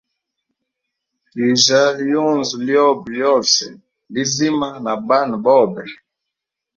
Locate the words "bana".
5.07-5.35